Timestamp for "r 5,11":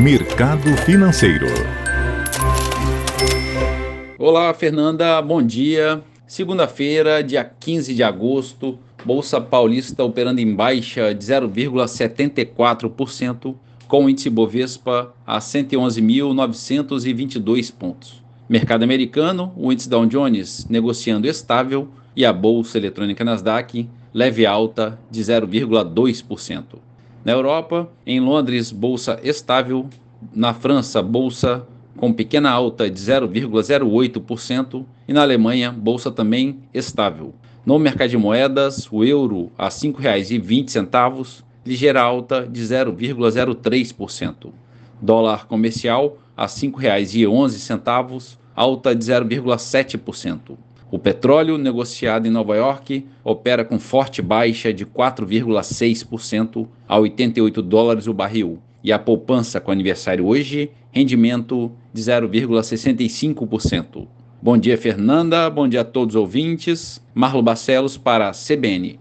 46.44-48.38